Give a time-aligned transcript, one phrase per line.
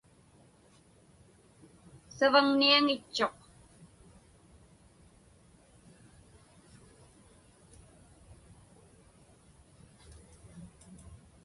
[2.17, 3.37] Savaŋniaŋitchuq.